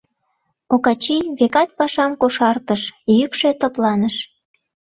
Окачий, 0.73 1.23
векат, 1.39 1.69
пашам 1.77 2.11
кошартыш— 2.21 2.81
йӱкшӧ 3.17 3.49
тыпланыш. 3.59 4.15